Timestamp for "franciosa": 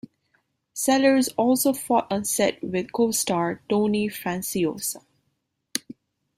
4.09-5.05